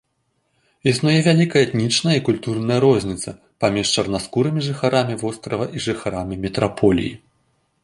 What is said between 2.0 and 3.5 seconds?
і культурная розніца